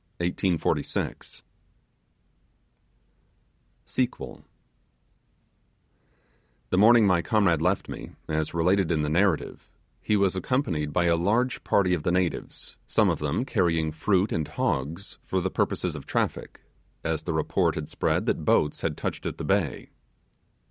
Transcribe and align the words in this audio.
THE 0.17 0.33
STORY 0.35 0.81
OF 0.95 1.43
TOBY 3.85 4.43
The 6.71 6.77
morning 6.79 7.05
my 7.05 7.21
comrade 7.21 7.61
left 7.61 7.87
me, 7.87 8.09
as 8.27 8.51
related 8.55 8.91
in 8.91 9.03
the 9.03 9.09
narrative, 9.11 9.69
he 10.01 10.17
was 10.17 10.35
accompanied 10.35 10.91
by 10.91 11.05
a 11.05 11.15
large 11.15 11.63
party 11.63 11.93
of 11.93 12.01
the 12.01 12.11
natives, 12.11 12.77
some 12.87 13.11
of 13.11 13.19
them 13.19 13.45
carrying 13.45 13.91
fruit 13.91 14.31
and 14.31 14.47
hogs 14.47 15.19
for 15.23 15.39
the 15.39 15.51
purposes 15.51 15.95
of 15.95 16.07
traffic, 16.07 16.61
as 17.03 17.21
the 17.21 17.33
report 17.33 17.75
had 17.75 17.87
spread 17.87 18.25
that 18.25 18.43
boats 18.43 18.81
had 18.81 18.97
touched 18.97 19.27
at 19.27 19.37
the 19.37 19.45
bay. 19.45 19.91